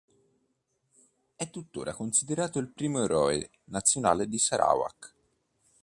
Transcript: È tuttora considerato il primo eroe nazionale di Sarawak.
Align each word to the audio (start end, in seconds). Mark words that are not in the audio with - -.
È 1.35 1.47
tuttora 1.51 1.93
considerato 1.93 2.57
il 2.57 2.71
primo 2.73 3.03
eroe 3.03 3.51
nazionale 3.65 4.27
di 4.27 4.39
Sarawak. 4.39 5.13